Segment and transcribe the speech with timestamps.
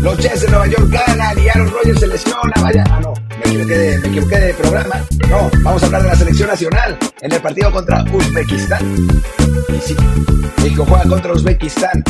[0.00, 2.52] Los Jets de Nueva York ganan y Aaron Rodgers se lesiona.
[2.62, 5.04] Vaya, ah, no, me equivoqué, de, me equivoqué de programa.
[5.28, 9.08] No, vamos a hablar de la selección nacional en el partido contra Uzbekistán.
[9.68, 9.96] Y sí,
[10.58, 12.04] México juega contra Uzbekistán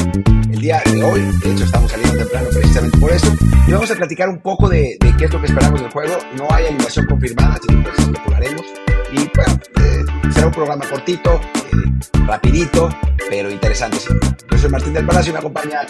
[0.50, 1.20] el día de hoy.
[1.42, 3.32] De hecho, estamos saliendo temprano precisamente por eso.
[3.66, 6.18] Y vamos a platicar un poco de, de qué es lo que esperamos del juego.
[6.36, 8.64] No hay animación confirmada, así que pues especularemos.
[9.12, 12.88] Y bueno, eh, será un programa cortito, eh, rapidito,
[13.30, 13.98] pero interesante.
[13.98, 14.14] Sí.
[14.50, 15.80] Yo soy Martín del Palacio y me acompaña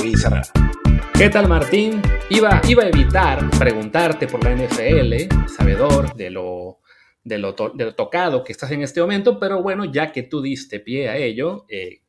[0.00, 0.44] Luis Herrera.
[1.14, 2.02] ¿Qué tal Martín?
[2.30, 6.80] Iba, iba a evitar preguntarte por la NFL, sabedor de lo,
[7.22, 10.42] de, lo de lo tocado que estás en este momento, pero bueno, ya que tú
[10.42, 12.04] diste pie a ello, eh,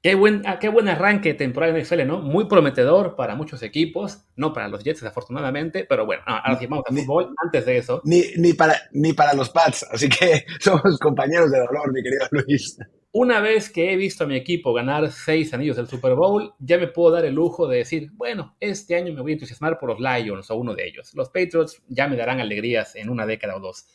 [0.00, 2.20] Qué buen, ah, qué buen arranque de temporada en NFL, ¿no?
[2.20, 6.84] Muy prometedor para muchos equipos, no para los Jets, desafortunadamente, pero bueno, ahora sí vamos
[6.88, 7.34] a fútbol.
[7.44, 8.00] Antes de eso.
[8.04, 12.28] Ni, ni, para, ni para los Pats, así que somos compañeros de dolor, mi querido
[12.30, 12.78] Luis.
[13.12, 16.76] Una vez que he visto a mi equipo ganar seis anillos del Super Bowl, ya
[16.76, 19.88] me puedo dar el lujo de decir, bueno, este año me voy a entusiasmar por
[19.88, 21.14] los Lions o uno de ellos.
[21.14, 23.86] Los Patriots ya me darán alegrías en una década o dos.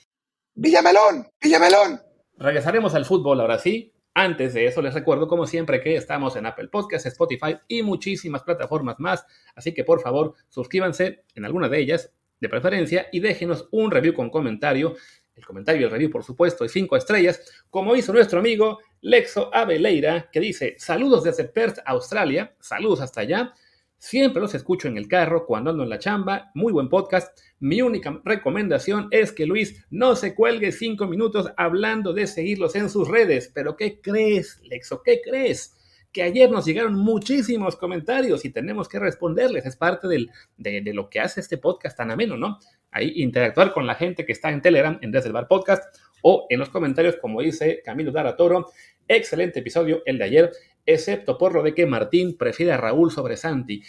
[0.56, 2.02] Villamelón, Villamelón.
[2.38, 6.46] Regresaremos al fútbol ahora sí, antes de eso, les recuerdo, como siempre, que estamos en
[6.46, 9.26] Apple Podcasts, Spotify y muchísimas plataformas más.
[9.56, 14.14] Así que por favor, suscríbanse en alguna de ellas, de preferencia, y déjenos un review
[14.14, 14.96] con comentario.
[15.36, 19.54] El comentario y el review, por supuesto, y cinco estrellas, como hizo nuestro amigo Lexo
[19.54, 22.56] Abeleira, que dice: Saludos desde Perth, Australia.
[22.60, 23.54] Saludos hasta allá.
[23.98, 26.52] Siempre los escucho en el carro cuando ando en la chamba.
[26.56, 27.40] Muy buen podcast.
[27.60, 32.90] Mi única recomendación es que Luis no se cuelgue cinco minutos hablando de seguirlos en
[32.90, 33.50] sus redes.
[33.56, 35.02] Pero ¿qué crees, Lexo?
[35.02, 35.78] ¿Qué crees?
[36.14, 39.66] Que ayer nos llegaron muchísimos comentarios y tenemos que responderles.
[39.66, 42.60] Es parte del, de, lo que hace este podcast tan ameno, ¿no?
[42.92, 45.84] Ahí interactuar con la gente que está en Telegram, en Desde el Bar Podcast,
[46.22, 48.72] o en los comentarios, como dice Camilo Dara Toro.
[49.08, 50.52] Excelente episodio el de ayer
[50.86, 53.82] excepto por lo de que Martín prefiere a Raúl sobre Santi.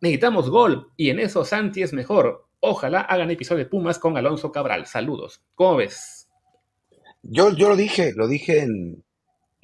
[0.00, 2.46] Necesitamos gol y en eso Santi es mejor.
[2.60, 4.86] Ojalá hagan episodio de Pumas con Alonso Cabral.
[4.86, 5.42] Saludos.
[5.54, 6.28] ¿Cómo ves?
[7.22, 9.02] Yo, yo lo dije, lo dije en,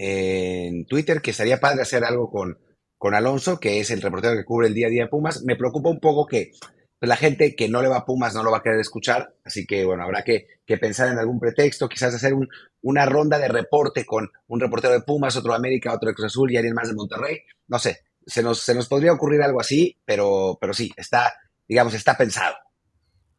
[0.03, 2.59] en Twitter que sería padre hacer algo con,
[2.97, 5.43] con Alonso, que es el reportero que cubre el día a día de Pumas.
[5.45, 6.53] Me preocupa un poco que
[7.01, 9.67] la gente que no le va a Pumas no lo va a querer escuchar, así
[9.67, 12.49] que bueno, habrá que, que pensar en algún pretexto, quizás hacer un,
[12.81, 16.29] una ronda de reporte con un reportero de Pumas, otro de América, otro de Cruz
[16.29, 17.41] Azul y alguien más de Monterrey.
[17.69, 21.35] No sé, se nos, se nos podría ocurrir algo así, pero, pero sí, está,
[21.69, 22.55] digamos, está pensado.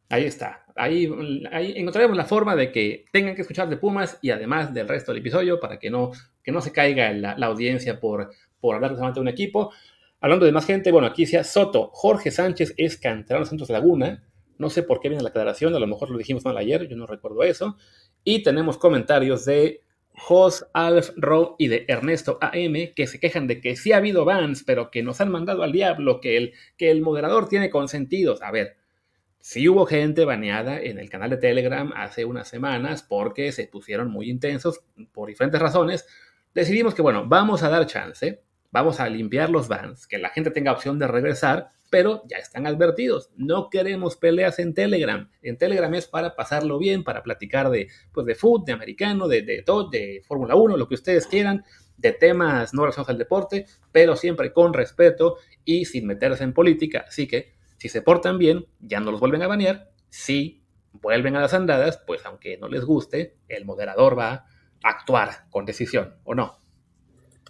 [0.08, 0.64] Ahí está.
[0.76, 1.10] Ahí,
[1.50, 5.10] ahí, encontraremos la forma de que tengan que escuchar de Pumas y además del resto
[5.10, 8.30] del episodio para que no, que no se caiga la, la audiencia por,
[8.62, 9.72] hablar de un equipo.
[10.20, 14.24] Hablando de más gente, bueno, aquí decía Soto, Jorge Sánchez es canterano Santos Laguna.
[14.58, 16.96] No sé por qué viene la aclaración, a lo mejor lo dijimos mal ayer, yo
[16.96, 17.76] no recuerdo eso.
[18.22, 19.80] Y tenemos comentarios de
[20.14, 24.24] Jos, Alf, Rob y de Ernesto AM que se quejan de que sí ha habido
[24.24, 28.42] bans, pero que nos han mandado al diablo, que el, que el moderador tiene consentidos.
[28.42, 28.76] A ver,
[29.40, 34.10] sí hubo gente baneada en el canal de Telegram hace unas semanas porque se pusieron
[34.10, 34.82] muy intensos
[35.12, 36.06] por diferentes razones.
[36.54, 40.50] Decidimos que, bueno, vamos a dar chance, vamos a limpiar los bans, que la gente
[40.50, 43.30] tenga opción de regresar, pero ya están advertidos.
[43.36, 45.30] No queremos peleas en Telegram.
[45.42, 49.42] En Telegram es para pasarlo bien, para platicar de, pues, de fútbol, de americano, de,
[49.42, 51.64] de todo, de Fórmula 1, lo que ustedes quieran,
[51.96, 57.06] de temas no relacionados al deporte, pero siempre con respeto y sin meterse en política.
[57.08, 59.90] Así que, si se portan bien, ya no los vuelven a banear.
[60.10, 64.44] Si vuelven a las andadas, pues aunque no les guste, el moderador va
[64.82, 66.58] actuar con decisión, ¿o no?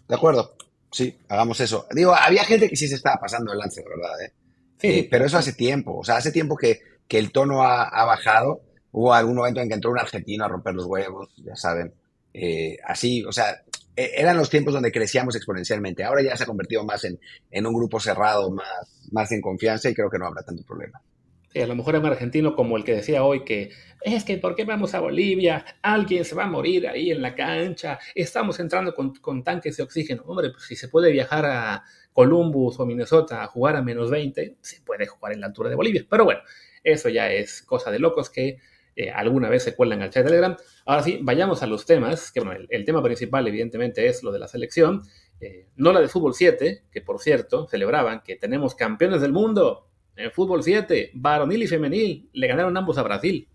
[0.08, 0.54] De acuerdo.
[0.90, 1.86] Sí, hagamos eso.
[1.94, 4.20] Digo, había gente que sí se estaba pasando el lance, ¿verdad?
[4.22, 4.32] ¿Eh?
[4.78, 4.88] Sí.
[4.88, 5.98] Eh, pero eso hace tiempo.
[5.98, 8.60] O sea, hace tiempo que, que el tono ha, ha, bajado.
[8.90, 11.94] Hubo algún momento en que entró un argentino a romper los huevos, ya saben.
[12.34, 13.62] Eh, así, o sea,
[13.96, 16.04] eran los tiempos donde crecíamos exponencialmente.
[16.04, 17.18] Ahora ya se ha convertido más en,
[17.50, 18.66] en un grupo cerrado, más,
[19.12, 21.00] más en confianza y creo que no habrá tanto problema.
[21.54, 23.70] A lo mejor un argentino como el que decía hoy que
[24.00, 25.64] es que ¿por qué vamos a Bolivia?
[25.82, 29.82] Alguien se va a morir ahí en la cancha, estamos entrando con, con tanques de
[29.82, 30.22] oxígeno.
[30.26, 34.56] Hombre, pues si se puede viajar a Columbus o Minnesota a jugar a menos 20,
[34.60, 36.06] se puede jugar en la altura de Bolivia.
[36.08, 36.40] Pero bueno,
[36.82, 38.58] eso ya es cosa de locos que
[38.96, 40.56] eh, alguna vez se cuelan al chat de Telegram.
[40.84, 44.32] Ahora sí, vayamos a los temas, que bueno, el, el tema principal evidentemente es lo
[44.32, 45.02] de la selección,
[45.40, 49.88] eh, no la de fútbol 7, que por cierto celebraban que tenemos campeones del mundo
[50.16, 53.48] en fútbol 7, varonil y femenil, le ganaron ambos a Brasil.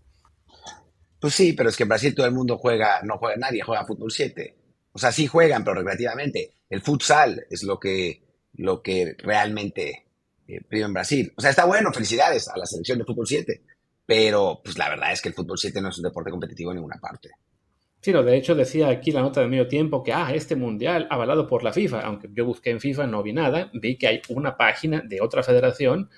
[1.20, 3.84] Pues sí, pero es que en Brasil todo el mundo juega, no juega nadie, juega
[3.84, 4.54] fútbol 7.
[4.92, 6.52] O sea, sí juegan, pero recreativamente.
[6.68, 8.22] El futsal es lo que,
[8.54, 10.06] lo que realmente
[10.46, 11.32] eh, prima en Brasil.
[11.36, 13.62] O sea, está bueno, felicidades a la selección de fútbol 7.
[14.06, 16.76] Pero, pues la verdad es que el fútbol 7 no es un deporte competitivo en
[16.76, 17.30] ninguna parte.
[18.00, 21.08] Sí, no, de hecho decía aquí la nota de medio tiempo que, ah, este mundial
[21.10, 24.22] avalado por la FIFA, aunque yo busqué en FIFA no vi nada, vi que hay
[24.28, 26.08] una página de otra federación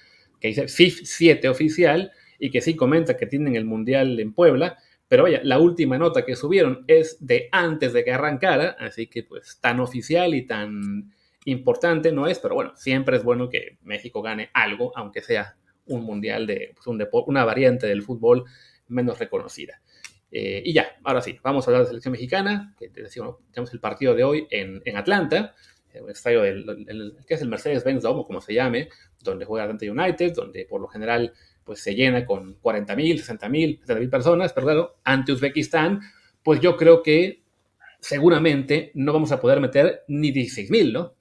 [0.40, 4.78] que dice FIF 7 oficial y que sí comenta que tienen el mundial en Puebla,
[5.08, 9.25] pero vaya, la última nota que subieron es de antes de que arrancara, así que
[9.25, 11.12] pues tan oficial y tan
[11.44, 15.56] importante no es, pero bueno, siempre es bueno que México gane algo, aunque sea
[15.87, 18.44] un mundial de pues, un una variante del fútbol
[18.88, 19.81] menos reconocida.
[20.31, 24.14] Eh, y ya, ahora sí, vamos a hablar de selección mexicana, que tenemos el partido
[24.14, 25.54] de hoy en, en Atlanta,
[25.92, 28.88] el estadio del, que es el Mercedes-Benz Dome, como se llame,
[29.22, 31.32] donde juega Atlanta United, donde por lo general
[31.64, 36.00] pues se llena con 40 mil, 60 mil, personas, pero claro, ante Uzbekistán,
[36.42, 37.42] pues yo creo que
[38.00, 41.14] seguramente no vamos a poder meter ni 16 mil, ¿no?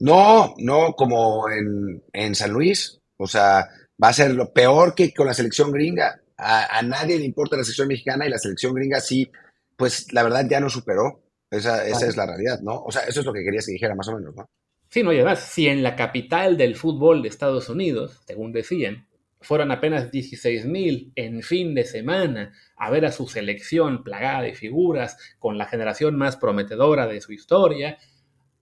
[0.00, 3.68] No, no, como en, en, San Luis, o sea,
[4.02, 6.20] va a ser lo peor que con la selección gringa.
[6.36, 9.28] A, nadie le importa la selección mexicana y la selección gringa sí,
[9.76, 11.20] pues la verdad ya no superó.
[11.50, 12.82] Esa, esa es la realidad, ¿no?
[12.82, 14.48] O sea, eso es lo que querías que dijera más o menos, ¿no?
[14.90, 19.06] Sí, no, y además, si en la capital del fútbol de Estados Unidos, según decían,
[19.40, 25.16] fueron apenas 16.000 en fin de semana a ver a su selección plagada de figuras
[25.38, 27.98] con la generación más prometedora de su historia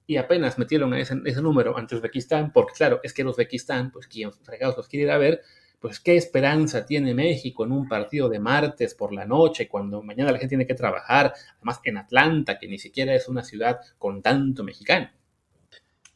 [0.06, 4.32] y apenas metieron ese, ese número ante Uzbekistán, porque claro, es que Uzbekistán, pues quien
[4.32, 5.42] fregados los quiere ir a ver,
[5.80, 10.32] pues qué esperanza tiene México en un partido de martes por la noche, cuando mañana
[10.32, 14.22] la gente tiene que trabajar, además en Atlanta, que ni siquiera es una ciudad con
[14.22, 15.10] tanto mexicano.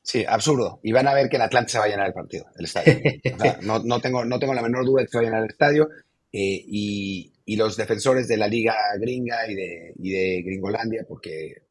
[0.02, 0.80] Sí, absurdo.
[0.82, 2.94] Y van a ver que en Atlanta se va a llenar el partido, el estadio.
[3.62, 5.88] no, tengo, no tengo la menor duda de que se va a llenar el estadio.
[6.32, 11.62] Eh, y, los defensores de la liga gringa y de, de Gringolandia, porque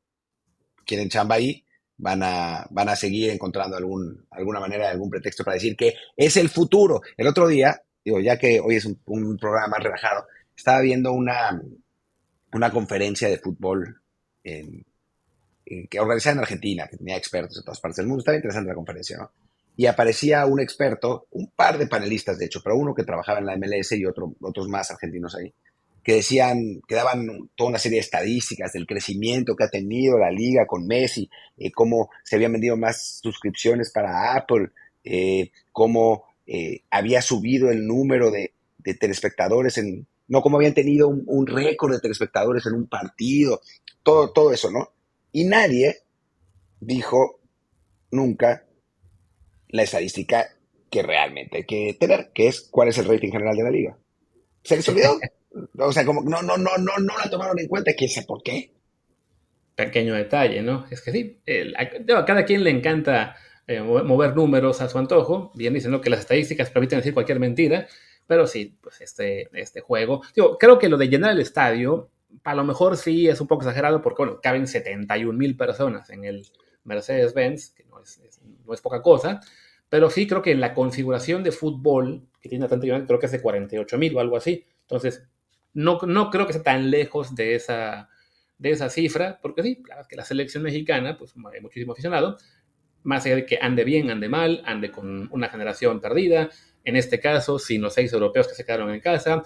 [0.85, 1.63] quieren chamba ahí,
[1.99, 6.37] van a, van a seguir encontrando algún, alguna manera, algún pretexto para decir que es
[6.37, 7.01] el futuro.
[7.17, 10.25] El otro día, digo, ya que hoy es un, programa más relajado,
[10.55, 11.61] estaba viendo una,
[12.53, 14.01] una conferencia de fútbol
[14.43, 14.85] en,
[15.89, 18.21] que organizaba en Argentina, que tenía expertos de todas partes del mundo.
[18.21, 19.31] Estaba interesante la conferencia, ¿no?
[19.75, 23.45] Y aparecía un experto, un par de panelistas, de hecho, pero uno que trabajaba en
[23.45, 25.53] la MLS y otro, otros más argentinos ahí,
[26.09, 30.31] que decían, que daban toda una serie de estadísticas del crecimiento que ha tenido la
[30.31, 34.69] liga con Messi, eh, cómo se habían vendido más suscripciones para Apple,
[35.03, 36.23] eh, cómo
[36.89, 38.53] había subido el número de,
[38.99, 43.61] telespectadores en, no, cómo habían tenido un, un récord de telespectadores en un partido,
[44.01, 44.91] todo, todo eso, ¿no?
[45.31, 45.97] Y nadie
[46.79, 47.39] dijo
[48.09, 48.65] nunca
[49.67, 50.49] la estadística
[50.89, 53.97] que realmente hay que tener, que es cuál es el rating general de la liga.
[54.63, 55.19] ¿Se les olvidó?
[55.77, 58.43] o sea, como no, no, no, no, no la tomaron en cuenta, quién sabe por
[58.43, 58.73] qué.
[59.75, 60.85] Pequeño detalle, ¿no?
[60.91, 61.39] Es que sí,
[61.77, 65.51] a cada quien le encanta eh, mover números a su antojo.
[65.55, 66.01] Bien dicen ¿no?
[66.01, 67.87] que las estadísticas permiten decir cualquier mentira,
[68.27, 70.21] pero sí, pues este, este juego.
[70.35, 72.09] Digo, creo que lo de llenar el estadio
[72.43, 76.23] a lo mejor sí es un poco exagerado porque, bueno, caben 71 mil personas en
[76.25, 76.45] el
[76.83, 78.21] Mercedes-Benz, que no es,
[78.65, 79.39] no es, poca cosa,
[79.89, 83.41] pero sí creo que la configuración de fútbol que tiene Atlanta creo que es de
[83.41, 84.65] 48 mil o algo así.
[84.81, 85.23] Entonces,
[85.73, 88.09] no, no creo que sea tan lejos de esa,
[88.57, 92.37] de esa cifra, porque sí, claro que la selección mexicana, pues hay muchísimo aficionado,
[93.03, 96.49] más allá de que ande bien, ande mal, ande con una generación perdida,
[96.83, 99.43] en este caso, sin los seis europeos que se quedaron en casa.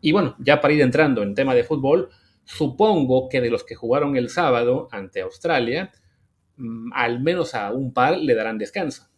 [0.00, 2.10] Y bueno, ya para ir entrando en tema de fútbol,
[2.44, 5.92] Supongo que de los que jugaron el sábado ante Australia,
[6.56, 9.08] mm, al menos a un par le darán descanso.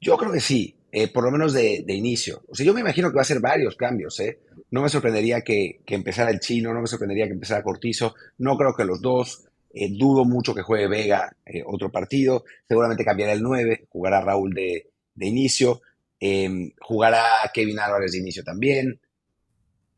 [0.00, 2.44] Yo creo que sí, eh, por lo menos de, inicio.
[2.46, 4.20] O sea, yo me imagino que va a ser varios cambios.
[4.20, 4.38] ¿eh?
[4.70, 8.14] No me sorprendería que, empezara el chino, no me sorprendería que empezara Cortizo.
[8.38, 9.44] No creo que los dos.
[9.72, 11.36] Eh, dudo mucho que juegue Vega
[11.66, 12.44] otro partido.
[12.68, 15.82] Seguramente cambiará el 9, jugará Raúl de, de inicio.
[16.20, 19.00] Em, jugará Kevin Álvarez de inicio también.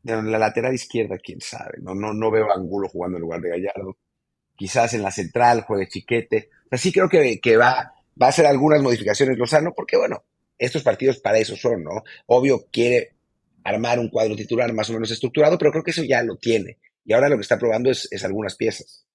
[0.03, 1.77] En la lateral izquierda, quién sabe.
[1.79, 3.97] No, no, no veo Angulo jugando en lugar de Gallardo.
[4.55, 6.49] Quizás en la central juegue Chiquete.
[6.71, 10.23] O sí creo que, que va, va a hacer algunas modificaciones Lozano, porque bueno,
[10.57, 12.03] estos partidos para eso son, ¿no?
[12.25, 13.13] Obvio quiere
[13.63, 16.77] armar un cuadro titular más o menos estructurado, pero creo que eso ya lo tiene.
[17.05, 19.05] Y ahora lo que está probando es, algunas piezas.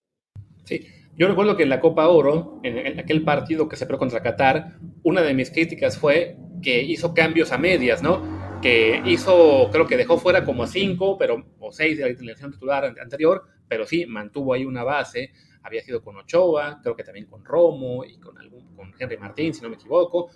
[0.65, 4.23] Sí, yo recuerdo que en la Copa Oro, en, aquel partido que se perdió contra
[4.23, 8.43] Qatar, una de mis críticas fue que hizo cambios a medias, ¿no?
[8.63, 12.85] que hizo, creo que dejó fuera como cinco, pero, o seis de la selección titular
[12.85, 15.33] anterior, pero sí mantuvo ahí una base.
[15.65, 18.37] Había sido con Ochoa, creo que también con Romo y con,
[18.77, 20.31] con Henry Martín, si no me equivoco.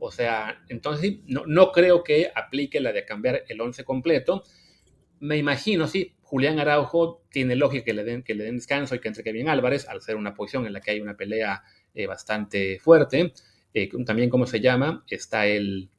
[0.00, 4.42] O sea, entonces no, no creo que aplique la de cambiar el once completo.
[5.20, 9.00] Me imagino, sí, Julián Araujo tiene lógica que le den, que le den descanso y
[9.00, 11.62] que entre Kevin Álvarez, al ser una posición en la que hay una pelea
[11.94, 13.32] eh, bastante fuerte.
[13.74, 15.04] Eh, también, ¿cómo se llama?
[15.08, 15.90] Está el,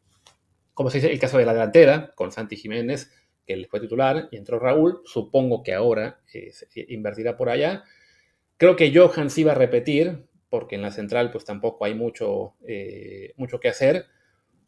[0.73, 3.11] como se dice, el caso de la delantera, con Santi Jiménez,
[3.45, 5.01] que él fue titular y entró Raúl.
[5.05, 6.51] Supongo que ahora eh,
[6.87, 7.83] invertirá por allá.
[8.57, 12.55] Creo que Johan sí va a repetir, porque en la central pues tampoco hay mucho,
[12.67, 14.05] eh, mucho que hacer.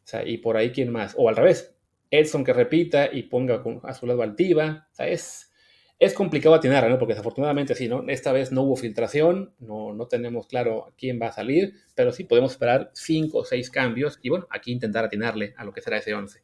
[0.03, 1.13] O sea, y por ahí, ¿quién más?
[1.17, 1.75] O al revés,
[2.09, 4.87] Edson que repita y ponga a su lado Altiva.
[4.91, 5.51] O sea, es,
[5.99, 6.97] es complicado atinar, ¿no?
[6.97, 8.03] Porque desafortunadamente sí, ¿no?
[8.07, 12.23] Esta vez no hubo filtración, no, no tenemos claro quién va a salir, pero sí
[12.23, 15.97] podemos esperar cinco o seis cambios y bueno, aquí intentar atinarle a lo que será
[15.97, 16.41] ese 11.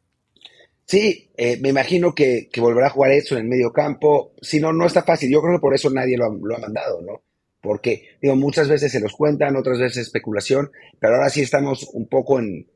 [0.84, 4.34] Sí, eh, me imagino que, volverá a jugar eso en el medio campo.
[4.42, 5.32] Si no, no está fácil.
[5.32, 7.22] Yo creo que por eso nadie lo ha, mandado, ¿no?
[7.60, 12.08] Porque, digo, muchas veces se los cuentan, otras veces especulación, pero ahora sí estamos un
[12.08, 12.66] poco en,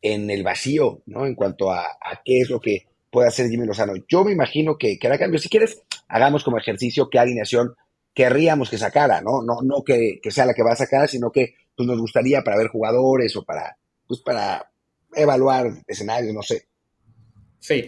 [0.00, 1.26] el vacío, ¿no?
[1.26, 1.86] En cuanto a,
[2.24, 3.92] qué es lo que puede hacer Jimmy Lozano.
[4.08, 5.38] Yo me imagino que, que hará cambio.
[5.38, 7.74] Si quieres, hagamos como ejercicio qué alineación
[8.14, 9.42] querríamos que sacara, ¿no?
[9.42, 12.58] No, no que, sea la que va a sacar, sino que pues, nos gustaría para
[12.58, 14.70] ver jugadores o para, pues, para
[15.14, 16.68] evaluar escenarios, no sé.
[17.58, 17.86] Sí.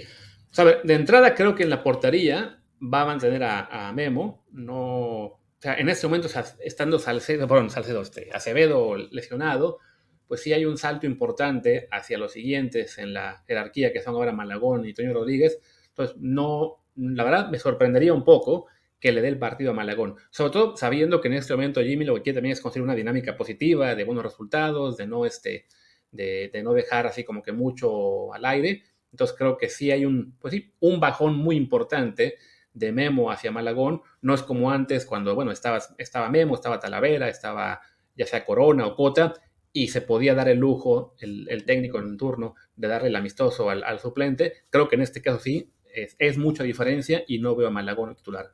[0.56, 4.44] O de entrada creo que en la portería va a mantener a, Memo.
[4.52, 6.28] No, sea, en este momento,
[6.60, 9.78] estando Salcedo, perdón, Salcedo, este, Acevedo lesionado,
[10.26, 14.32] pues sí hay un salto importante hacia los siguientes en la jerarquía, que son ahora
[14.32, 15.58] Malagón y Toño Rodríguez.
[15.88, 18.66] Entonces, no, la verdad me sorprendería un poco
[19.00, 20.16] que le dé el partido a Malagón.
[20.30, 22.94] Sobre todo sabiendo que en este momento Jimmy lo que quiere también es construir una
[22.94, 25.66] dinámica positiva, de buenos resultados, de no, este,
[26.10, 28.82] de, de no dejar así como que mucho al aire.
[29.12, 32.36] Entonces creo que sí hay un, pues sí, un bajón muy importante
[32.74, 34.02] de Memo hacia Malagón.
[34.20, 37.80] No es como antes cuando, bueno, estaba, estaba Memo, estaba Talavera, estaba
[38.16, 39.34] ya sea Corona o Cota,
[39.72, 43.70] y se podía dar el lujo, el, técnico en el turno, de darle el amistoso
[43.70, 44.52] al, suplente.
[44.70, 45.72] Creo que en este caso sí,
[46.18, 48.52] es, mucha diferencia y no veo a Malagón titular.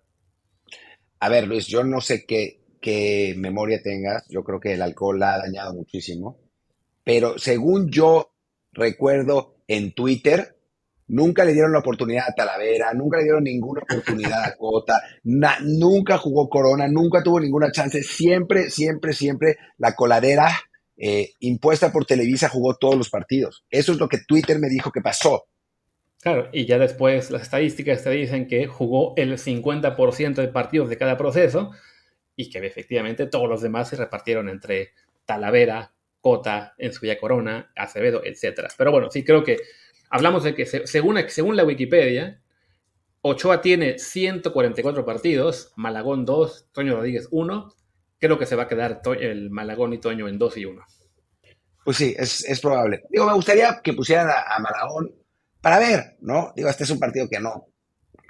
[1.19, 4.27] A ver, Luis, yo no sé qué, qué memoria tengas.
[4.31, 6.39] Yo creo que el alcohol ha dañado muchísimo.
[7.05, 8.33] Pero según yo
[8.73, 10.57] recuerdo, en Twitter,
[11.11, 16.19] nunca le dieron la oportunidad a Talavera, nunca le dieron ninguna oportunidad a Cota, nunca
[16.19, 20.49] jugó Corona, nunca tuvo ninguna chance, siempre, siempre, siempre la coladera
[20.97, 23.65] eh, impuesta por Televisa jugó todos los partidos.
[23.71, 25.47] Eso es lo que Twitter me dijo que pasó.
[26.21, 30.99] Claro, y ya después las estadísticas te dicen que jugó el 50% de partidos de
[30.99, 31.71] cada proceso
[32.37, 34.91] y que efectivamente todos los demás se repartieron entre
[35.25, 38.69] Talavera, Cota, en suya Corona, Acevedo, etc.
[38.77, 39.57] Pero bueno, sí creo que
[40.11, 42.43] hablamos de que según, según la Wikipedia,
[43.23, 47.75] Ochoa tiene 144 partidos, Malagón 2, Toño Rodríguez 1.
[48.19, 50.83] Creo que se va a quedar el Malagón y Toño en 2 y 1.
[51.85, 53.05] Pues sí, es, probable.
[53.11, 55.15] Digo, me gustaría que pusieran a, Malagón
[55.61, 56.53] para ver, ¿no?
[56.55, 57.69] Digo, este es un partido que no,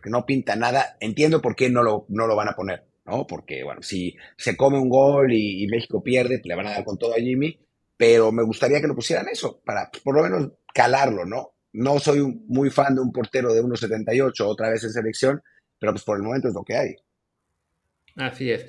[0.03, 0.97] que no pinta nada.
[1.01, 3.27] Entiendo por qué no lo, no lo van a poner, ¿no?
[3.27, 6.85] Porque, bueno, si se come un gol y, México pierde, pues le van a dar
[6.85, 7.59] con todo a Jimmy
[8.01, 11.53] pero me gustaría que lo pusieran eso, para por lo menos calarlo, ¿no?
[11.73, 15.43] No soy muy fan de un portero de 1.78 otra vez en selección,
[15.79, 16.97] pero pues por el momento es lo que hay.
[18.17, 18.67] Así es.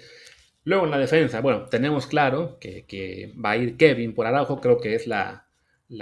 [0.63, 4.77] Luego en la defensa, bueno, tenemos claro que, va a ir Kevin por Araujo, creo
[4.77, 5.47] que es la,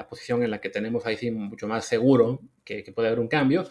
[0.09, 3.67] posición en la que tenemos ahí sí mucho más seguro que, puede haber un cambio.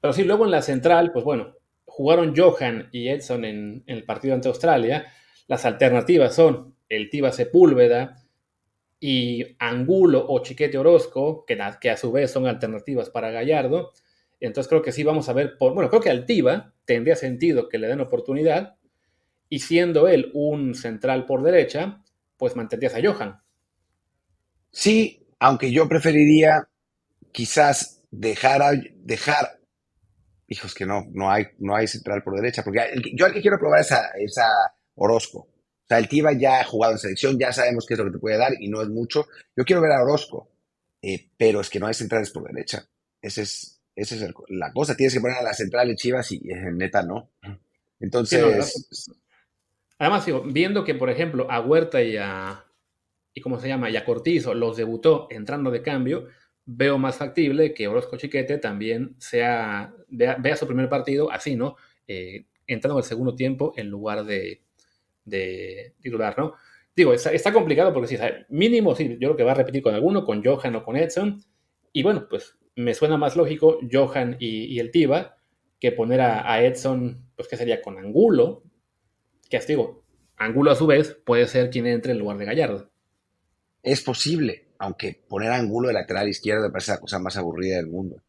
[0.00, 1.56] Pero sí, luego en la central, pues bueno,
[1.86, 5.06] jugaron Johan y Edson en, en el partido ante Australia.
[5.48, 8.25] Las alternativas son el Tiva Sepúlveda,
[9.08, 13.92] y Angulo o Chiquete Orozco, que, a su vez son alternativas para Gallardo.
[14.40, 17.78] Entonces creo que sí vamos a ver, por, bueno, creo que Altiva tendría sentido que
[17.78, 18.78] le den oportunidad
[19.48, 22.02] y siendo él un central por derecha,
[22.36, 23.40] pues mantendrías a Johan.
[24.72, 26.66] Sí, aunque yo preferiría
[27.30, 28.60] quizás dejar,
[28.96, 29.60] dejar,
[30.48, 32.80] hijos que no, no hay, no hay central por derecha, porque
[33.14, 34.50] yo al que quiero probar es a, es a
[34.96, 35.46] Orozco.
[35.86, 38.10] O sea, el Tiva ya ha jugado en selección, ya sabemos qué es lo que
[38.10, 39.28] te puede dar y no es mucho.
[39.56, 40.50] Yo quiero ver a Orozco,
[41.00, 42.88] eh, pero es que no hay centrales por derecha.
[43.22, 44.96] Esa es, esa es la cosa.
[44.96, 47.30] Tienes que poner a la central de Chivas y neta no.
[48.00, 49.08] Entonces.
[49.98, 52.64] Además, viendo que, por ejemplo, a Huerta y a.
[53.32, 53.88] ¿Y cómo se llama?
[53.88, 56.26] Y a Cortizo los debutó entrando de cambio,
[56.64, 61.76] veo más factible que Orozco Chiquete también sea, vea, su primer partido así, ¿no?
[62.08, 64.65] Eh, entrando en el segundo tiempo en lugar de,
[65.26, 66.54] de titular, ¿no?
[66.96, 68.16] Digo, está, complicado porque sí,
[68.48, 71.44] mínimo, sí, yo creo que va a repetir con alguno, con Johan o con Edson.
[71.92, 75.36] Y bueno, pues me suena más lógico Johan y, el Tiva
[75.78, 78.62] que poner a, Edson, pues que sería con Angulo,
[79.50, 80.04] que así digo,
[80.38, 82.90] Angulo a su vez puede ser quien entre en lugar de Gallardo.
[83.82, 87.76] Es posible, aunque poner a Angulo de lateral izquierdo me parece la cosa más aburrida
[87.76, 88.22] del mundo.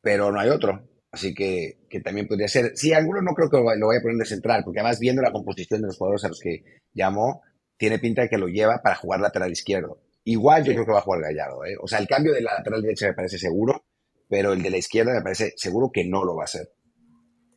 [0.00, 0.88] Pero no hay otro.
[1.12, 2.72] Así que, también podría ser.
[2.74, 5.30] Sí, Angulo no creo que lo, vaya a poner de central, porque además viendo la
[5.30, 6.64] composición de los jugadores a los que
[6.94, 7.42] llamó,
[7.76, 10.00] tiene pinta de que lo lleva para jugar lateral izquierdo.
[10.24, 11.76] Igual yo creo que va a jugar Gallardo, ¿eh?
[11.80, 13.84] O sea, el cambio de la lateral derecha me parece seguro,
[14.26, 16.70] pero el de la izquierda me parece seguro que no lo va a hacer.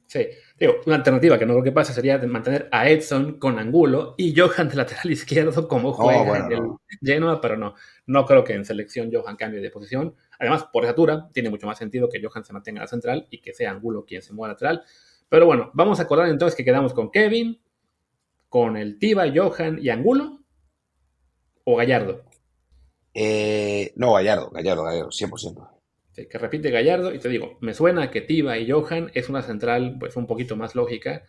[0.07, 0.27] Sí,
[0.59, 4.37] digo, una alternativa que no creo que pase sería mantener a Edson con Angulo y
[4.37, 6.61] Johan de lateral izquierdo como juega en el
[7.01, 7.75] Genoa, pero no,
[8.07, 10.15] no creo que en selección Johan cambie de posición.
[10.39, 13.41] Además, por estatura, tiene mucho más sentido que Johan se mantenga a la central y
[13.41, 14.83] que sea Angulo quien se mueva lateral.
[15.29, 17.61] Pero bueno, vamos a acordar entonces que quedamos con Kevin,
[18.49, 20.39] con el Tiba, Johan y Angulo
[21.63, 22.23] o Gallardo.
[23.13, 25.75] Eh, no, Gallardo, Gallardo, Gallardo, 100%
[26.23, 29.97] que repite Gallardo, y te digo, me suena que Tiba y Johan es una central
[29.99, 31.23] pues un poquito más lógica.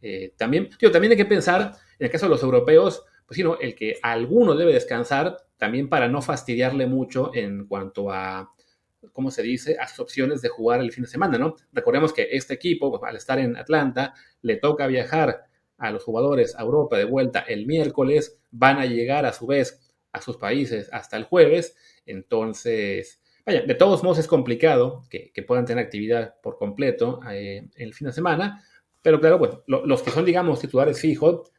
[0.00, 3.44] Eh, también, tío, también hay que pensar, en el caso de los europeos, pues sí,
[3.60, 8.52] el que alguno debe descansar, también para no fastidiarle mucho en cuanto a,
[9.12, 11.56] ¿cómo se dice?, a sus opciones de jugar el fin de semana, ¿no?
[11.72, 15.44] Recordemos que este equipo, pues, al estar en Atlanta, le toca viajar
[15.78, 19.92] a los jugadores a Europa de vuelta el miércoles, van a llegar a su vez
[20.12, 21.76] a sus países hasta el jueves,
[22.06, 27.92] entonces Vaya, de todos modos es complicado que, puedan tener actividad por completo eh, el
[27.92, 28.62] fin de semana,
[29.02, 31.50] pero claro, pues los que son, digamos, titulares fijos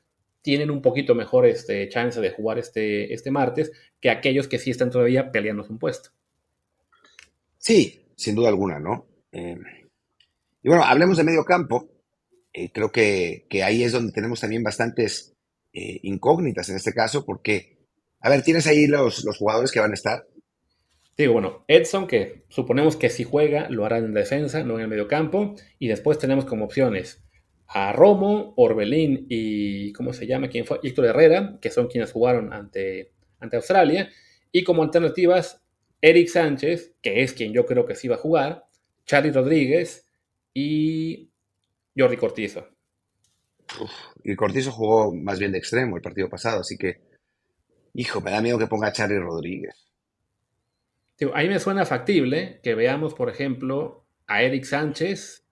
[0.43, 4.69] tienen un poquito mejor este, chance de jugar este, este martes que aquellos que sí
[4.69, 6.11] están todavía peleando un puesto.
[7.57, 9.07] Sí, sin duda alguna, ¿no?
[9.31, 9.57] Eh,
[10.61, 11.89] y bueno, hablemos de medio campo.
[12.53, 15.31] Eh, creo que, ahí es donde tenemos también bastantes
[15.75, 17.79] incógnitas en este caso, porque,
[18.19, 20.27] a ver, tienes ahí los, los jugadores que van a estar.
[21.17, 24.87] Digo, bueno, Edson, que suponemos que si juega, lo hará en defensa, no en el
[24.87, 25.55] medio campo.
[25.79, 27.23] Y después tenemos como opciones
[27.67, 30.49] a Romo, Orbelín y, ¿cómo se llama?
[30.49, 30.79] ¿Quién fue?
[30.83, 34.09] Héctor Herrera, que son quienes jugaron ante, ante Australia.
[34.51, 35.61] Y como alternativas,
[36.01, 38.65] Eric Sánchez, que es quien yo creo que sí va a jugar,
[39.05, 40.09] Charlie Rodríguez
[40.53, 41.31] y
[41.97, 42.67] Jordi Cortizo.
[44.23, 47.01] y Cortizo jugó más bien de extremo el partido pasado, así que,
[47.93, 49.87] hijo, me da miedo que ponga a Charlie Rodríguez.
[51.33, 55.45] A mí me suena factible que veamos, por ejemplo, a Eric Sánchez,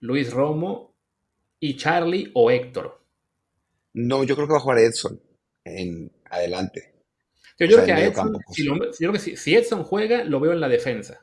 [0.00, 0.94] Luis Romo
[1.60, 3.00] y Charlie o Héctor.
[3.94, 5.20] No, yo creo que va a jugar Edson
[5.64, 6.94] en adelante.
[7.58, 8.38] Yo, creo que Edson,
[9.36, 11.20] si, Edson juega, lo veo en la defensa.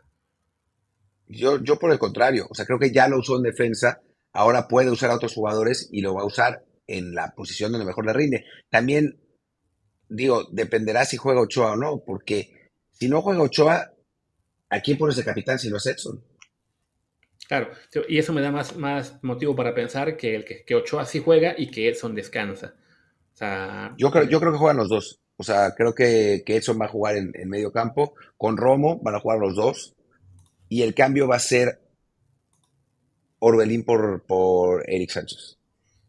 [1.27, 4.01] Yo, yo por el contrario, o sea, creo que ya lo usó en defensa,
[4.33, 7.85] ahora puede usar a otros jugadores y lo va a usar en la posición donde
[7.87, 8.45] mejor le rinde.
[8.69, 9.19] También,
[10.09, 13.93] digo, dependerá si juega Ochoa o no, porque si no juega Ochoa,
[14.69, 16.21] ¿a quién pones de capitán si no es Edson?
[17.47, 17.69] Claro,
[18.07, 21.53] y eso me da más, más motivo para pensar que, el que, Ochoa sí juega
[21.57, 22.73] y que Edson descansa.
[23.97, 25.19] yo, creo, yo creo que juegan los dos.
[25.37, 28.15] O sea, creo que, Edson va a jugar en, medio campo.
[28.37, 29.95] Con Romo van a jugar los dos.
[30.69, 31.79] Y el cambio va a ser
[33.39, 35.59] Orbelín por, por Eric Sánchez.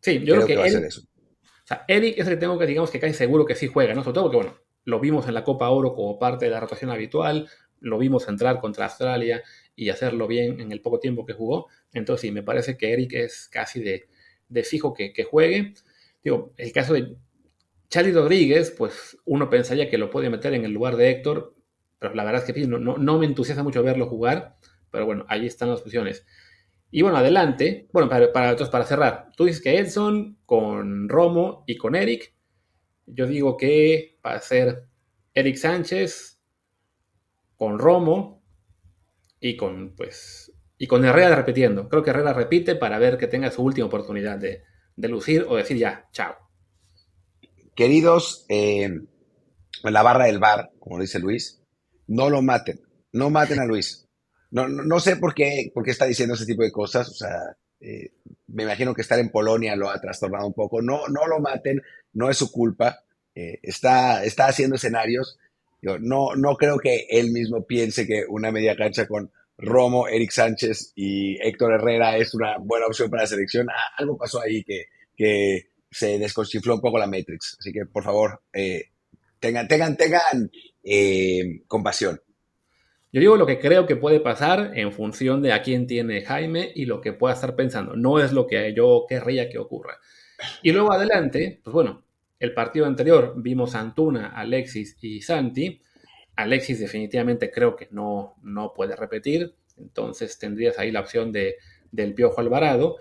[0.01, 1.03] Sí, yo creo, que, va a ser eso.
[1.03, 3.93] O sea, Eric es el que tengo que, digamos, que casi seguro que sí juega,
[3.93, 4.03] ¿no?
[4.03, 6.91] Sobre todo porque, bueno, lo vimos en la Copa Oro como parte de la rotación
[6.91, 7.49] habitual,
[7.81, 9.43] lo vimos entrar contra Australia
[9.77, 11.69] y hacerlo bien en el poco tiempo que jugó.
[11.93, 14.09] Entonces sí, me parece que Eric es casi de,
[14.65, 15.75] fijo que, juegue.
[16.25, 17.17] Digo, el caso de
[17.89, 21.55] Charlie Rodríguez, pues uno pensaría que lo puede meter en el lugar de Héctor,
[21.99, 24.57] pero la verdad es que no, no, me entusiasma mucho verlo jugar,
[24.91, 26.27] pero bueno, ahí están las opciones.
[26.91, 31.77] Y bueno, adelante, bueno, para, para, para cerrar, tú dices que Edson con Romo y
[31.77, 32.35] con Eric,
[33.07, 34.85] yo digo que va a ser
[35.35, 36.41] Eric Sánchez
[37.57, 38.36] con Romo
[39.49, 41.89] y con, pues, y con Herrera repitiendo.
[41.89, 44.63] Creo que Herrera repite para ver que tenga su última oportunidad de,
[44.97, 46.35] lucir o decir ya, chao.
[47.75, 48.91] Queridos, eh,
[49.85, 51.63] la barra del bar, como dice Luis,
[52.07, 52.81] no lo maten,
[53.13, 54.09] no maten a Luis.
[54.51, 57.57] No, no, sé por qué, por qué está diciendo ese tipo de cosas, o sea,
[57.81, 58.13] eh,
[58.47, 60.81] me imagino que estar en Polonia lo ha trastornado un poco.
[60.81, 61.83] No, no lo maten,
[62.15, 63.05] no es su culpa.
[63.35, 65.39] Eh, está, está haciendo escenarios.
[65.99, 70.93] No, no creo que él mismo piense que una media cancha con Romo, Eric Sánchez
[70.95, 73.69] y Héctor Herrera es una buena opción para la selección.
[73.71, 77.57] Ah, algo pasó ahí que, que se desconchifló un poco la Matrix.
[77.59, 78.91] Así que, por favor, eh,
[79.41, 80.51] tengan, tengan, tengan
[81.67, 82.21] compasión.
[83.13, 86.71] Yo digo lo que creo que puede pasar en función de a quién tiene Jaime
[86.75, 87.97] y lo que pueda estar pensando.
[87.97, 89.99] No es lo que yo querría que ocurra.
[90.63, 92.05] Y luego adelante, pues bueno,
[92.39, 95.81] el partido anterior vimos Antuna, Alexis y Santi.
[96.37, 99.55] Alexis definitivamente creo que no, no puede repetir.
[99.79, 101.57] Entonces tendrías ahí la opción de,
[101.91, 102.97] del Piojo Alvarado.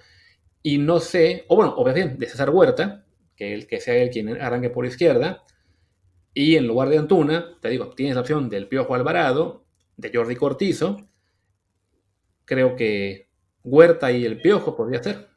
[0.63, 4.10] Y no sé, o bueno, o bien de César Huerta, que el que sea él
[4.10, 5.43] quien arranque por izquierda.
[6.34, 9.65] Y en lugar de Antuna, te digo, tienes la opción del Piojo Alvarado
[9.98, 11.08] de Jordi Cortizo.
[12.45, 13.30] Creo que
[13.63, 15.35] Huerta y el Piojo podría ser.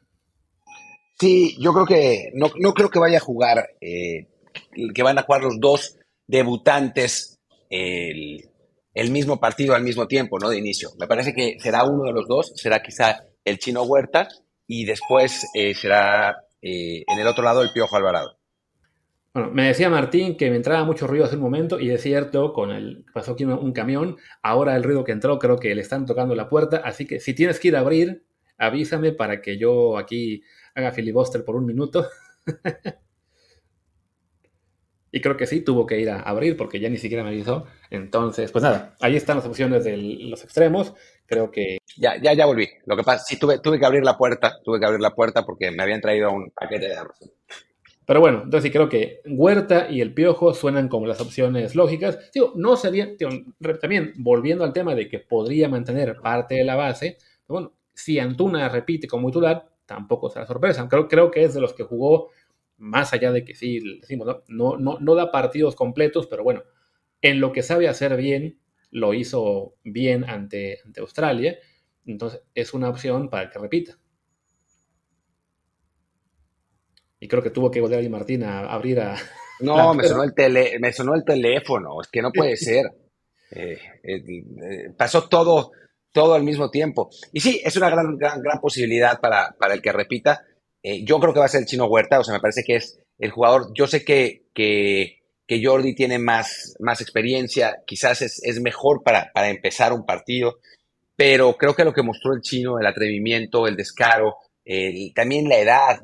[1.19, 4.27] Sí, yo creo que no, creo que vaya a jugar, eh,
[4.93, 8.49] que van a jugar los dos debutantes el,
[9.11, 10.49] mismo partido al mismo tiempo, ¿no?
[10.49, 10.91] De inicio.
[10.99, 14.27] Me parece que será uno de los dos, será quizá el chino Huerta
[14.65, 18.37] y después eh, será eh, en el otro lado el Piojo Alvarado.
[19.33, 22.53] Bueno, me decía Martín que me entraba mucho ruido hace un momento y es cierto,
[22.53, 26.05] con el pasó aquí un, camión, ahora el ruido que entró creo que le están
[26.05, 28.23] tocando la puerta, así que si tienes que ir a abrir,
[28.57, 30.41] avísame para que yo aquí
[30.75, 32.07] haga filibuster por un minuto.
[35.11, 37.65] y creo que sí, tuvo que ir a abrir porque ya ni siquiera me avisó.
[37.89, 40.93] Entonces, pues nada, ahí están las opciones de los extremos.
[41.25, 41.77] Creo que...
[41.97, 42.69] Ya, ya, ya volví.
[42.85, 45.45] Lo que pasa, sí, tuve, tuve que abrir la puerta, tuve que abrir la puerta
[45.45, 47.19] porque me habían traído un paquete de arroz.
[48.09, 52.31] Pero bueno, entonces sí creo que Huerta y el Piojo suenan como las opciones lógicas.
[52.33, 53.09] Digo, no sería,
[53.79, 58.67] también volviendo al tema de que podría mantener parte de la base, bueno, si Antuna
[58.67, 60.87] repite como titular, tampoco será sorpresa.
[60.87, 62.29] Creo, creo que es de los que jugó,
[62.77, 64.77] más allá de que sí, decimos, ¿no?
[64.77, 66.63] No, no, da partidos completos, pero bueno,
[67.21, 68.59] en lo que sabe hacer bien,
[68.91, 71.57] lo hizo bien ante, ante Australia.
[72.05, 73.97] Entonces es una opción para que repita.
[77.19, 79.15] Y creo que tuvo que volver a Martín a abrir a.
[79.61, 81.99] No, me sonó, el tele, me sonó el teléfono.
[82.01, 82.85] Es que no puede ser.
[83.51, 85.71] Eh, eh, eh, pasó todo,
[86.11, 87.09] todo al mismo tiempo.
[87.33, 90.45] Y sí, es una gran, gran, gran posibilidad para, para el que repita.
[90.83, 92.19] yo creo que va a ser el chino Huerta.
[92.19, 93.71] O sea, me parece que es el jugador.
[93.75, 97.83] Yo sé que, que, que Jordi tiene más, más experiencia.
[97.85, 100.59] Quizás es, es mejor para, para empezar un partido.
[101.15, 104.37] Pero creo que lo que mostró el chino, el atrevimiento, el descaro,
[105.13, 106.01] también la edad,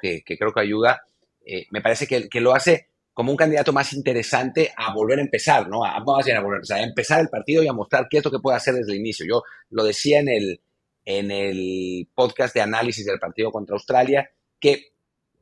[0.00, 1.02] que, creo que ayuda.
[1.44, 5.22] Eh, me parece que, que, lo hace como un candidato más interesante a volver a
[5.22, 5.84] empezar, ¿no?
[5.84, 6.36] A, volver
[6.70, 8.98] a empezar, el partido y a mostrar qué es lo que puede hacer desde el
[8.98, 9.24] inicio.
[9.26, 10.60] Yo lo decía en el,
[11.04, 14.94] en el podcast de análisis del partido contra Australia, que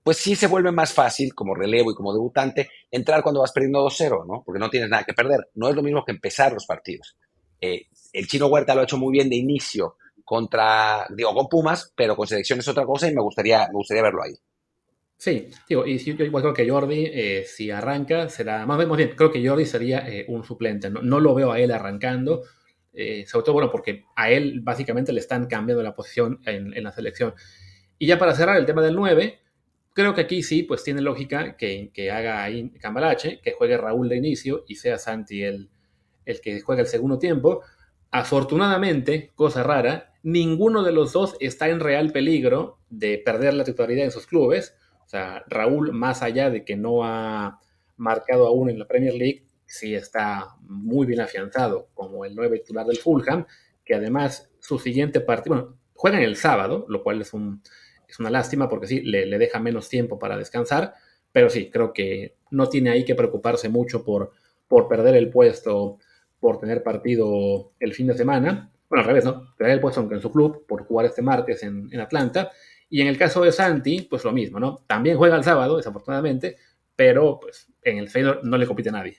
[0.02, 3.86] pues sí se vuelve más fácil como relevo y como debutante entrar cuando vas perdiendo
[3.86, 4.42] 2-0, ¿no?
[4.44, 5.48] Porque no tienes nada que perder.
[5.54, 7.16] No es lo mismo que empezar los partidos.
[7.60, 11.92] Eh, el chino Huerta lo ha hecho muy bien de inicio contra, digo, con Pumas,
[11.94, 14.34] pero con selección es otra cosa y me gustaría, me gustaría verlo ahí.
[15.22, 19.30] Sí, digo, y yo igual creo que Jordi, eh, si arranca, será, más bien, creo
[19.30, 22.42] que Jordi sería eh, un suplente, no, lo veo a él arrancando,
[22.92, 26.90] eh, sobre todo, bueno, porque a él básicamente le están cambiando la posición en, la
[26.90, 27.34] selección.
[28.00, 29.38] Y ya para cerrar el tema del 9,
[29.92, 34.16] creo que aquí sí, pues tiene lógica que, haga ahí Cambalache, que juegue Raúl de
[34.16, 35.70] inicio y sea Santi el,
[36.24, 37.62] el que juegue el segundo tiempo.
[38.10, 44.06] Afortunadamente, cosa rara, ninguno de los dos está en real peligro de perder la titularidad
[44.06, 44.74] en sus clubes.
[45.12, 47.60] Sea, Raúl, más allá de que no ha
[47.98, 52.86] marcado aún en la Premier League, sí está muy bien afianzado como el nuevo titular
[52.86, 53.44] del Fulham,
[53.84, 57.62] que además su siguiente partido, bueno, juegan el sábado, lo cual es, un,
[58.08, 60.94] es una lástima porque sí, le, deja menos tiempo para descansar,
[61.30, 64.32] pero sí, creo que no tiene ahí que preocuparse mucho por,
[64.88, 65.98] perder el puesto,
[66.40, 69.54] por tener partido el fin de semana bueno, al revés, ¿no?
[69.56, 72.50] Traer el puesto en su club por jugar este martes en, Atlanta.
[72.92, 74.84] Y en el caso de Santi, pues lo mismo, ¿no?
[74.86, 76.58] También juega el sábado, desafortunadamente,
[76.94, 79.16] pero pues en el Feyenoord no le compite a nadie.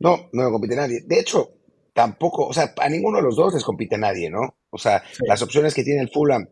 [0.00, 1.00] No, no le compite a nadie.
[1.06, 1.48] De hecho,
[1.92, 4.56] tampoco, o sea, a ninguno de los dos les compite a nadie, ¿no?
[4.68, 6.48] O sea, las opciones que tiene el Fulham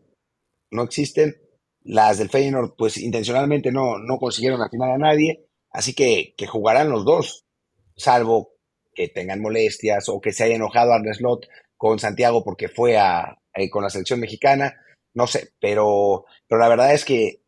[0.71, 1.35] no existen.
[1.83, 5.49] Las del Feyenoord, pues intencionalmente no, no consiguieron al final a nadie.
[5.69, 7.45] Así que, que jugarán los dos,
[7.97, 8.53] salvo
[8.93, 13.37] que tengan molestias o que se haya enojado Arne Slot con Santiago porque fue a,
[13.53, 14.77] eh, con la selección mexicana,
[15.13, 17.41] no sé, pero, pero la verdad es que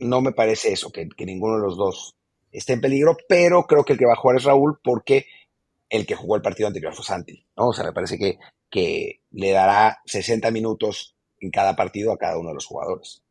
[0.00, 2.16] no me parece eso, que, ninguno de los dos
[2.52, 5.26] esté en peligro, pero creo que el que va a jugar es Raúl porque
[5.90, 7.68] el que jugó el partido anterior fue Santi, ¿no?
[7.68, 8.38] O sea, me parece que,
[8.70, 13.22] que le dará 60 minutos en cada partido a cada uno de los jugadores.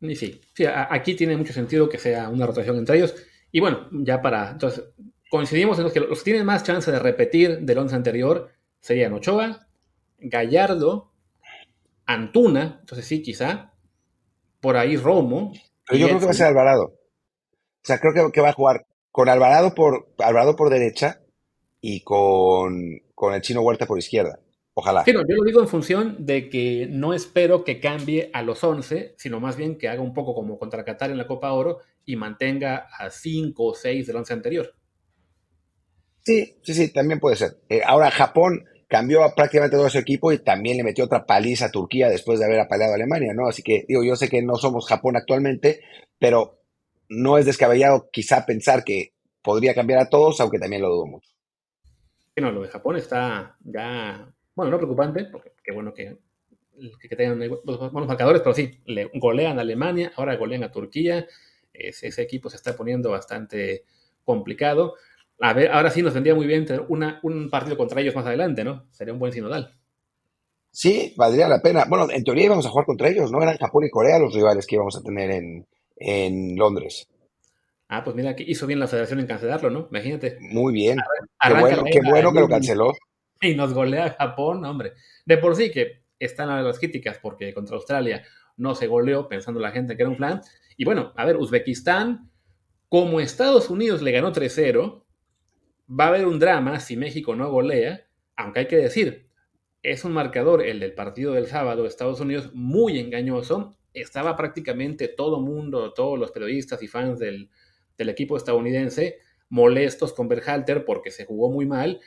[0.00, 3.14] Y sí, sí, aquí tiene mucho sentido que sea una rotación entre ellos.
[3.50, 4.84] Y bueno, ya para, entonces,
[5.30, 9.14] coincidimos en los que los que tienen más chance de repetir del once anterior serían
[9.14, 9.66] Ochoa,
[10.18, 11.12] Gallardo,
[12.06, 13.72] Antuna, entonces sí, quizá,
[14.60, 15.52] por ahí Romo.
[15.86, 16.84] Pero yo creo que va a ser Alvarado.
[16.84, 21.20] O sea, creo que, va a jugar con Alvarado por, Alvarado por derecha
[21.80, 23.00] y con,
[23.32, 24.40] el chino Huerta por izquierda.
[24.74, 25.04] Ojalá.
[25.06, 29.40] yo lo digo en función de que no espero que cambie a los 11, sino
[29.40, 32.88] más bien que haga un poco como contra Qatar en la Copa Oro y mantenga
[32.98, 34.74] a 5 o 6 del 11 anterior.
[36.24, 37.56] Sí, sí, sí, también puede ser.
[37.68, 41.70] Eh, ahora, Japón, cambió prácticamente todo su equipo y también le metió otra paliza a
[41.70, 43.48] Turquía después de haber apaleado a Alemania, ¿no?
[43.48, 45.80] Así que, digo, yo sé que no somos Japón actualmente,
[46.18, 46.60] pero
[47.08, 51.30] no es descabellado quizá pensar que podría cambiar a todos, aunque también lo dudo mucho.
[52.36, 56.18] No, lo de Japón está ya, bueno, no preocupante, porque qué bueno que,
[57.16, 61.26] tengan buenos marcadores, pero sí, le golean a Alemania, ahora golean a Turquía,
[61.72, 63.84] ese equipo se está poniendo bastante
[64.24, 64.94] complicado.
[65.40, 68.26] A ver, ahora sí nos vendría muy bien tener una, un partido contra ellos más
[68.26, 68.86] adelante, ¿no?
[68.90, 69.74] Sería un buen sinodal.
[70.70, 71.86] Sí, valdría la pena.
[71.88, 73.42] Bueno, en teoría íbamos a jugar contra ellos, ¿no?
[73.42, 77.08] Eran Japón y Corea los rivales que íbamos a tener en, en Londres.
[77.88, 79.88] Ah, pues mira, que hizo bien la federación en cancelarlo, ¿no?
[79.90, 80.38] Imagínate.
[80.40, 80.98] Muy bien.
[81.40, 82.92] qué bueno, qué bueno que lo canceló.
[83.40, 84.92] Y nos golea Japón, hombre.
[85.24, 88.22] De por sí que están las críticas porque contra Australia
[88.56, 90.40] no se goleó pensando la gente que era un plan.
[90.76, 92.30] Y bueno, a ver, Uzbekistán,
[92.88, 95.04] como Estados Unidos le ganó 3-0,
[95.88, 99.28] va a haber un drama si México no golea, aunque hay que decir,
[99.82, 103.76] es un marcador, el del partido del sábado de Estados Unidos, muy engañoso.
[103.94, 107.50] Estaba prácticamente todo mundo, todos los periodistas y fans del,
[107.96, 109.18] del equipo estadounidense
[109.48, 112.00] molestos con Berhalter porque se jugó muy mal.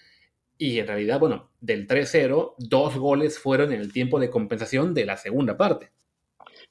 [0.58, 5.06] Y en realidad, bueno, del 3-0, dos goles fueron en el tiempo de compensación de
[5.06, 5.92] la segunda parte.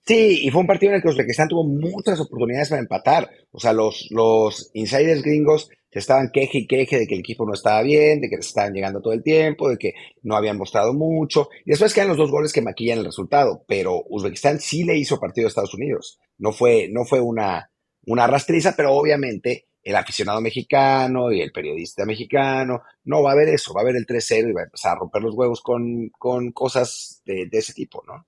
[0.04, 3.30] Sí, y fue un partido en el que Uzbekistán tuvo muchas oportunidades para empatar.
[3.50, 7.46] O sea, los, los insiders gringos se estaban queje y queje de que el equipo
[7.46, 10.58] no estaba bien, de que les estaban llegando todo el tiempo, de que no habían
[10.58, 11.48] mostrado mucho.
[11.64, 13.64] Y después quedan los dos goles que maquillan el resultado.
[13.66, 16.18] Pero Uzbekistán sí le hizo partido a Estados Unidos.
[16.36, 17.70] No fue, no fue una,
[18.06, 23.48] una rastriza, pero obviamente el aficionado mexicano y el periodista mexicano no va a ver
[23.48, 26.10] eso, va a ver el 3-0 y va a empezar a romper los huevos con,
[26.52, 28.26] cosas de, ese tipo, ¿no?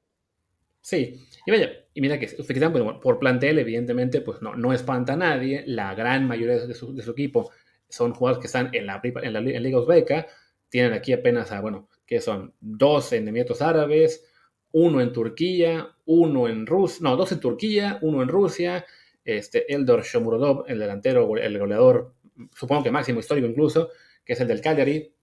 [0.90, 5.16] Sí, y vaya, y mira que Uzbekistán, por plantel, evidentemente, pues no, no espanta a
[5.16, 5.62] nadie.
[5.64, 7.52] La gran mayoría de su, equipo
[7.88, 10.26] son jugadores que están en la, en la, Liga Uzbeca.
[10.68, 14.26] Tienen aquí apenas a, bueno, que son dos en Emiratos Árabes,
[14.72, 18.84] uno en Turquía, uno en Rusia, no, dos en Turquía, uno en Rusia,
[19.24, 22.14] este, Eldor Shomurodov, el delantero, el goleador,
[22.52, 23.90] supongo que máximo histórico incluso,
[24.24, 25.14] que es el del Cagliari,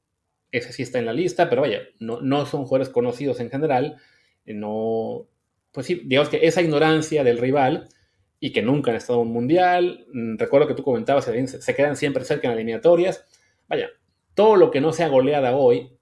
[0.50, 3.98] ese sí está en la lista, pero vaya, no, no son jugadores conocidos en general,
[4.46, 5.28] no,
[5.72, 7.88] pues sí, digamos que esa ignorancia del rival
[8.40, 11.96] y que nunca han estado en un mundial, mm, recuerdo que tú comentabas, se, quedan
[11.96, 13.26] siempre cerca en eliminatorias,
[13.68, 13.90] vaya,
[14.34, 15.98] todo lo que no sea goleada hoy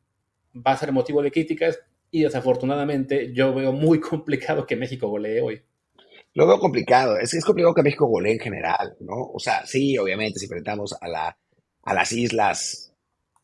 [0.56, 1.80] va a ser motivo de críticas
[2.12, 5.62] y desafortunadamente yo veo muy complicado que México golee hoy.
[6.34, 7.18] Lo veo complicado.
[7.18, 9.16] Es, es complicado que México golee en general, ¿no?
[9.34, 11.38] O sea, sí, obviamente, si enfrentamos a, la,
[11.84, 12.94] a las islas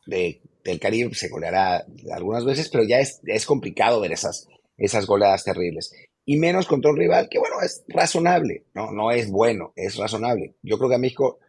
[0.05, 5.05] de, del Caribe, se goleará algunas veces, pero ya es, es complicado ver esas, esas
[5.05, 5.93] goleadas terribles.
[6.31, 8.89] Y menos contra un rival que, bueno, es razonable, ¿no?
[8.93, 10.55] No es bueno, es razonable.
[10.63, 11.39] Yo creo que México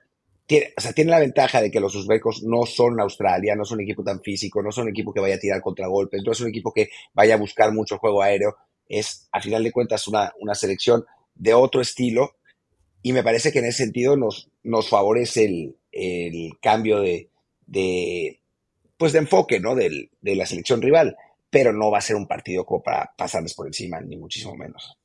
[0.44, 3.78] tiene, o sea, tiene la ventaja de que los uzbecos no son Australia, no son
[3.78, 6.40] un equipo tan físico, no son un equipo que vaya a tirar contragolpes, no es
[6.40, 8.56] un equipo que vaya a buscar mucho juego aéreo.
[8.88, 11.04] Es, a final de cuentas, una, una selección
[11.36, 12.34] de otro estilo
[13.02, 17.28] y me parece que en ese sentido nos, nos favorece el, el cambio de,
[17.66, 18.40] de,
[18.96, 19.76] pues de enfoque ¿no?
[19.76, 21.16] de la selección rival,
[21.52, 24.96] pero no va a ser un partido como para pasarles por encima, ni muchísimo menos.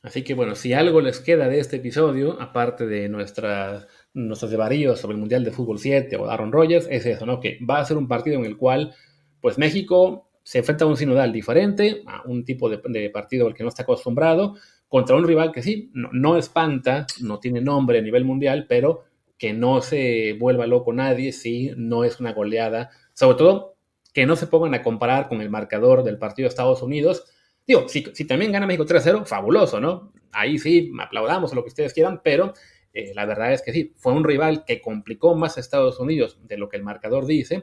[0.00, 4.98] Así que bueno, si algo les queda de este episodio, aparte de nuestras, nuestros devaríos
[4.98, 7.38] sobre el Mundial de Fútbol 7 o Aaron Rodgers, es eso, ¿no?
[7.38, 8.94] Que va a ser un partido en el cual,
[9.42, 13.62] pues México se enfrenta a un sinodal diferente, a un tipo de, partido al que
[13.62, 14.54] no está acostumbrado,
[14.88, 19.04] contra un rival que sí, no, espanta, no tiene nombre a nivel mundial, pero
[19.36, 23.77] que no se vuelva loco nadie, sí, no es una goleada, sobre todo
[24.18, 27.22] que no se pongan a comparar con el marcador del partido de Estados Unidos.
[27.64, 30.12] Digo, si, también gana México 3-0, fabuloso, ¿no?
[30.32, 32.52] Ahí sí, aplaudamos lo que ustedes quieran, pero
[32.92, 36.40] eh, la verdad es que sí, fue un rival que complicó más a Estados Unidos
[36.42, 37.62] de lo que el marcador dice,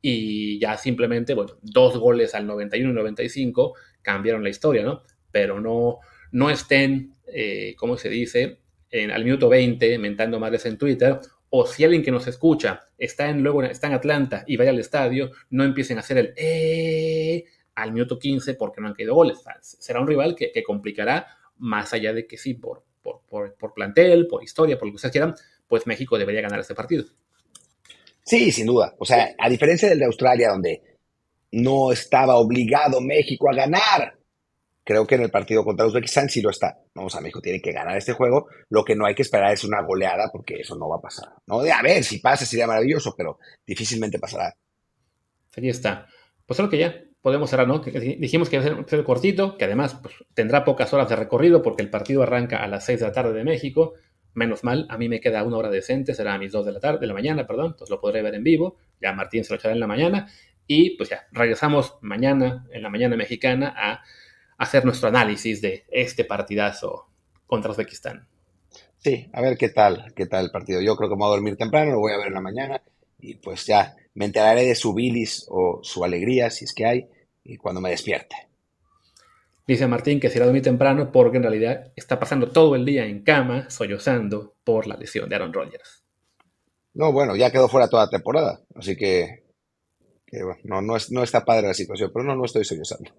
[0.00, 5.02] y ya simplemente, bueno, dos goles al 91 y 95 cambiaron la historia, ¿no?
[5.30, 5.98] Pero no,
[6.30, 11.20] no estén, eh, ¿cómo se dice?, en, al minuto 20 mentando madres en Twitter,
[11.54, 14.78] o si alguien que nos escucha está en, luego, está en Atlanta y vaya al
[14.78, 19.42] estadio, no empiecen a hacer el eh al minuto 15 porque no han caído goles.
[19.60, 21.26] Será un rival que, complicará,
[21.58, 25.12] más allá de que sí, por, por, por, plantel, por historia, por lo que ustedes
[25.12, 25.34] quieran,
[25.66, 27.04] pues México debería ganar este partido.
[28.22, 28.94] Sí, sin duda.
[28.98, 30.82] O sea, a diferencia del de Australia, donde
[31.52, 34.18] no estaba obligado México a ganar,
[34.84, 36.76] Creo que en el partido contra Uzbekistán sí lo está.
[36.94, 38.48] Vamos a México tiene que ganar este juego.
[38.68, 41.28] Lo que no hay que esperar es una goleada porque eso no va a pasar.
[41.46, 41.62] ¿no?
[41.62, 44.56] De a ver, si pasa sería maravilloso, pero difícilmente pasará.
[45.56, 46.08] Ahí está.
[46.46, 47.78] Pues solo que ya podemos cerrar, ¿no?
[47.78, 51.82] dijimos que iba a ser cortito, que además pues, tendrá pocas horas de recorrido porque
[51.82, 53.94] el partido arranca a las 6 de la tarde de México.
[54.34, 56.80] Menos mal, a mí me queda una hora decente, será a mis 2 de la
[56.80, 58.76] tarde, de la mañana, perdón, entonces lo podré ver en vivo.
[59.00, 60.26] Ya Martín se lo echará en la mañana.
[60.66, 64.02] Y pues ya, regresamos mañana, en la mañana mexicana, a
[64.58, 67.06] hacer nuestro análisis de este partidazo
[67.46, 68.26] contra Uzbekistán.
[68.98, 70.80] Sí, a ver qué tal, qué tal el partido.
[70.80, 72.82] Yo creo que me voy a dormir temprano, lo voy a ver en la mañana
[73.18, 77.08] y pues ya me enteraré de su bilis o su alegría, si es que hay,
[77.44, 78.36] y cuando me despierte.
[79.66, 82.84] Dice Martín que se irá a dormir temprano porque en realidad está pasando todo el
[82.84, 86.04] día en cama, sollozando por la lesión de Aaron Rodgers.
[86.94, 89.44] No, bueno, ya quedó fuera toda la temporada, así que,
[90.64, 93.10] no, no, es, no está padre la situación, pero no, no estoy sollozando.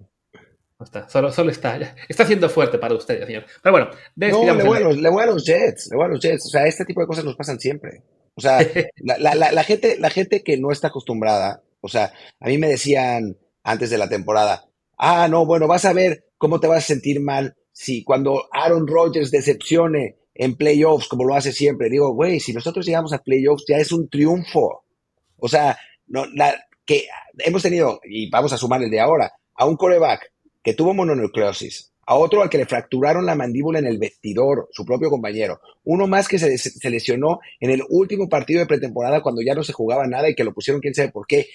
[0.83, 3.45] No está, solo, solo está, está siendo fuerte para ustedes, señor.
[3.61, 6.09] Pero bueno, no, le voy, a los, le voy a los Jets, le voy a
[6.09, 8.03] los Jets, o sea, este tipo de cosas nos pasan siempre.
[8.35, 8.59] O sea,
[8.97, 12.67] la, la, la, gente, la gente que no está acostumbrada, o sea, a mí me
[12.67, 14.65] decían antes de la temporada,
[14.97, 18.85] ah, no, bueno, vas a ver cómo te vas a sentir mal si cuando Aaron
[18.85, 23.63] Rodgers decepcione en playoffs, como lo hace siempre, digo, güey, si nosotros llegamos a playoffs
[23.69, 24.83] ya es un triunfo.
[25.37, 26.53] O sea, no, la,
[26.85, 30.32] que hemos tenido, y vamos a sumar el de ahora, a un coreback
[30.63, 34.85] que tuvo mononucleosis, a otro al que le fracturaron la mandíbula en el vestidor, su
[34.85, 39.41] propio compañero, uno más que se, se lesionó en el último partido de pretemporada cuando
[39.41, 41.47] ya no se jugaba nada y que lo pusieron quién sabe por qué.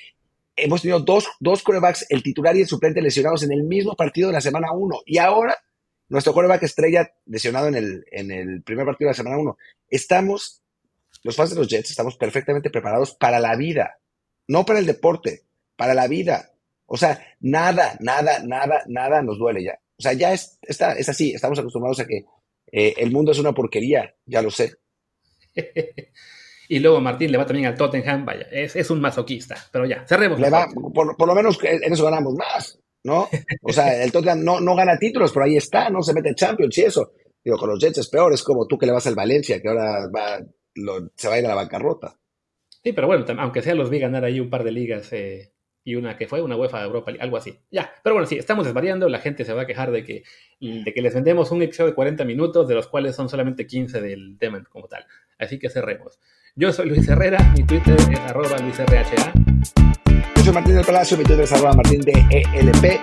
[0.57, 4.29] Hemos tenido dos, dos corebacks, el titular y el suplente lesionados en el mismo partido
[4.29, 5.01] de la semana uno.
[5.07, 5.57] Y ahora
[6.09, 9.57] nuestro quarterback estrella lesionado en el, en el primer partido de la semana 1.
[9.91, 10.63] Estamos,
[11.23, 13.99] los fans de los Jets, estamos perfectamente preparados para la vida,
[14.47, 15.43] no para el deporte,
[15.77, 16.53] para la vida.
[16.91, 19.79] O sea, nada, nada, nada, nada nos duele ya.
[19.99, 22.25] O sea, ya es, está, es así, estamos acostumbrados a que
[22.73, 24.75] eh, el mundo es una porquería, ya lo sé.
[26.69, 30.07] y luego Martín le va también al Tottenham, vaya, es, es un masoquista, pero ya,
[30.07, 30.41] cerremos.
[30.41, 32.81] Le va, por, por, lo menos en eso ganamos más.
[33.05, 33.29] ¿no?
[33.63, 36.03] O sea, el Tottenham no, no gana títulos, pero ahí está, ¿no?
[36.03, 37.13] Se mete en Champions y eso.
[37.45, 39.69] Digo, con los Jets es peor, es como tú que le vas al Valencia, que
[39.69, 40.41] ahora va,
[41.17, 42.19] se va a ir a la bancarrota.
[42.83, 45.53] Sí, pero bueno, aunque sea los vi ganar ahí un par de ligas eh,
[45.89, 47.59] y una que fue una UEFA Europa algo así.
[47.71, 50.23] Ya, pero bueno, sí, estamos desvariando, la gente se va a quejar de que,
[50.61, 54.03] de que les vendemos un episodio de 40 minutos, de los cuales son solamente 15
[54.03, 55.07] del tema como tal.
[55.39, 56.19] Así que cerremos.
[56.55, 58.87] Yo soy Luis Herrera, mi Twitter es arroba luisrha
[60.45, 63.01] soy Martín del Palacio, mi Twitter es arroba Martín de ELP.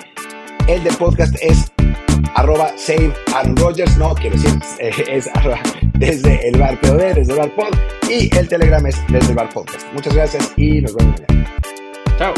[0.67, 1.71] El del podcast es
[2.36, 4.60] arroba save Aaron Rodgers, no, quiero decir,
[5.10, 5.60] es arroba
[5.93, 7.76] desde el bar POD, desde el bar pod,
[8.10, 9.91] y el Telegram es desde el bar podcast.
[9.93, 11.50] Muchas gracias y nos vemos mañana.
[12.19, 12.34] Chao.